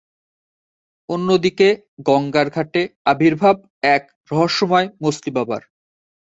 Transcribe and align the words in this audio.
অন্যদিকে 1.09 1.67
গঙ্গার 2.07 2.47
ঘাটে 2.49 2.81
আবির্ভাব 3.05 3.55
এক 3.95 4.03
রহস্যময় 4.31 4.87
মছলিবাবার। 5.03 5.61